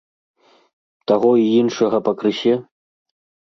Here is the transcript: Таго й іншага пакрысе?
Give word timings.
Таго 1.11 1.31
й 1.41 1.53
іншага 1.61 2.03
пакрысе? 2.11 2.59